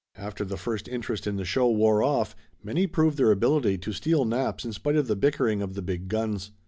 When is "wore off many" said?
1.69-2.87